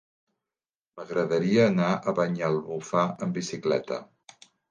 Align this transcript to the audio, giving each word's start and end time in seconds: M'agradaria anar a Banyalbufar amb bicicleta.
M'agradaria 0.99 1.67
anar 1.73 1.91
a 2.11 2.15
Banyalbufar 2.21 3.05
amb 3.27 3.37
bicicleta. 3.41 4.01